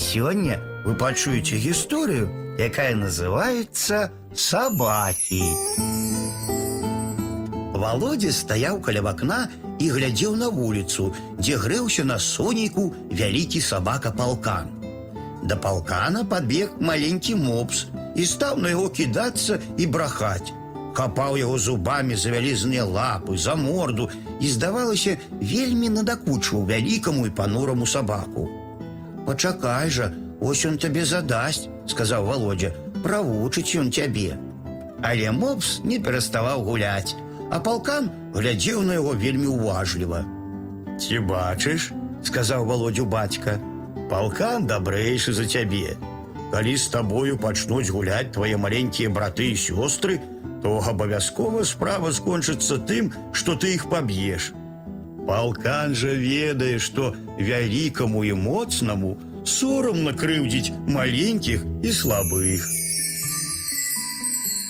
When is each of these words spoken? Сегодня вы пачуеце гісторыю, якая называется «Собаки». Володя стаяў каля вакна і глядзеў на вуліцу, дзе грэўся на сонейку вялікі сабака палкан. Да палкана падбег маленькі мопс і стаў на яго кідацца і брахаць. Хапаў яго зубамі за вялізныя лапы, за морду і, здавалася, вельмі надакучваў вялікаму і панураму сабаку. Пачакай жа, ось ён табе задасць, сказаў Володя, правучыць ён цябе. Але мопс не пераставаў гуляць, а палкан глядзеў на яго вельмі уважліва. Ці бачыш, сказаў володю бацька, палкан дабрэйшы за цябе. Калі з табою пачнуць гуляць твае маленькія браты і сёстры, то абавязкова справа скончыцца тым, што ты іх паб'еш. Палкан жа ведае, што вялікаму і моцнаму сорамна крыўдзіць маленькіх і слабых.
Сегодня 0.00 0.60
вы 0.84 0.94
пачуеце 0.94 1.56
гісторыю, 1.56 2.56
якая 2.58 2.94
называется 2.94 4.10
«Собаки». 4.34 5.42
Володя 7.76 8.32
стаяў 8.32 8.80
каля 8.80 9.02
вакна 9.02 9.48
і 9.78 9.90
глядзеў 9.92 10.36
на 10.36 10.48
вуліцу, 10.48 11.12
дзе 11.38 11.56
грэўся 11.60 12.04
на 12.04 12.18
сонейку 12.18 12.94
вялікі 13.10 13.60
сабака 13.60 14.10
палкан. 14.10 14.72
Да 15.44 15.56
палкана 15.56 16.24
падбег 16.24 16.72
маленькі 16.80 17.36
мопс 17.36 17.86
і 18.16 18.24
стаў 18.24 18.56
на 18.64 18.72
яго 18.72 18.88
кідацца 18.88 19.60
і 19.76 19.86
брахаць. 19.86 20.52
Хапаў 20.96 21.36
яго 21.36 21.58
зубамі 21.60 22.16
за 22.16 22.32
вялізныя 22.32 22.84
лапы, 22.88 23.36
за 23.36 23.54
морду 23.54 24.08
і, 24.40 24.48
здавалася, 24.48 25.18
вельмі 25.40 25.92
надакучваў 25.92 26.64
вялікаму 26.64 27.26
і 27.28 27.34
панураму 27.36 27.86
сабаку. 27.86 28.48
Пачакай 29.26 29.90
жа, 29.90 30.10
ось 30.40 30.64
ён 30.66 30.78
табе 30.78 31.04
задасць, 31.04 31.68
сказаў 31.86 32.26
Володя, 32.30 32.72
правучыць 33.02 33.76
ён 33.80 33.90
цябе. 33.90 34.38
Але 35.02 35.30
мопс 35.30 35.80
не 35.84 35.98
пераставаў 35.98 36.64
гуляць, 36.64 37.14
а 37.50 37.60
палкан 37.60 38.10
глядзеў 38.34 38.82
на 38.82 38.98
яго 38.98 39.12
вельмі 39.14 39.46
уважліва. 39.52 40.24
Ці 40.96 41.20
бачыш, 41.28 41.92
сказаў 42.24 42.64
володю 42.64 43.04
бацька, 43.04 43.58
палкан 44.10 44.66
дабрэйшы 44.66 45.32
за 45.36 45.44
цябе. 45.44 45.96
Калі 46.52 46.76
з 46.76 46.88
табою 46.88 47.36
пачнуць 47.36 47.90
гуляць 47.90 48.32
твае 48.32 48.56
маленькія 48.56 49.10
браты 49.10 49.52
і 49.52 49.60
сёстры, 49.60 50.18
то 50.62 50.78
абавязкова 50.80 51.64
справа 51.68 52.12
скончыцца 52.16 52.78
тым, 52.88 53.12
што 53.32 53.56
ты 53.60 53.74
іх 53.74 53.90
паб'еш. 53.92 54.52
Палкан 55.26 55.94
жа 55.98 56.12
ведае, 56.14 56.78
што 56.78 57.12
вялікаму 57.38 58.24
і 58.24 58.34
моцнаму 58.38 59.16
сорамна 59.46 60.12
крыўдзіць 60.12 60.74
маленькіх 60.98 61.64
і 61.82 61.92
слабых. 61.92 62.66